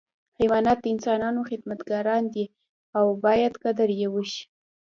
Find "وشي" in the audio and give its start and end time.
4.15-4.43